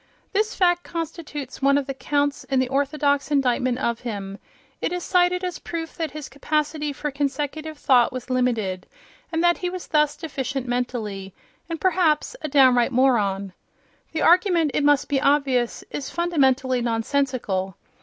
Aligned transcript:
This 0.33 0.55
fact 0.55 0.81
constitutes 0.83 1.61
one 1.61 1.77
of 1.77 1.85
the 1.85 1.93
counts 1.93 2.43
in 2.45 2.57
the 2.57 2.69
orthodox 2.69 3.29
indictment 3.29 3.77
of 3.77 3.99
him: 3.99 4.39
it 4.81 4.91
is 4.91 5.03
cited 5.03 5.43
as 5.43 5.59
proof 5.59 5.95
that 5.95 6.09
his 6.09 6.27
capacity 6.27 6.91
for 6.91 7.11
consecutive 7.11 7.77
thought 7.77 8.11
was 8.11 8.27
limited, 8.31 8.87
and 9.31 9.43
that 9.43 9.59
he 9.59 9.69
was 9.69 9.85
thus 9.85 10.17
deficient 10.17 10.65
mentally, 10.67 11.35
and 11.69 11.79
perhaps 11.79 12.35
a 12.41 12.47
downright 12.47 12.91
moron. 12.91 13.53
The 14.11 14.23
argument, 14.23 14.71
it 14.73 14.83
must 14.83 15.07
be 15.07 15.21
obvious, 15.21 15.83
is 15.91 16.09
fundamentally 16.09 16.81
nonsensical. 16.81 17.77